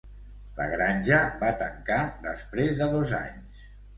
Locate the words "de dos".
2.83-3.13